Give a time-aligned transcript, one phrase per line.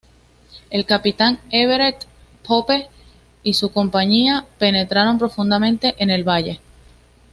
[0.71, 2.09] El capitán Everett P.
[2.43, 2.89] Pope
[3.43, 6.59] y su compañía penetraron profundamente en el valle.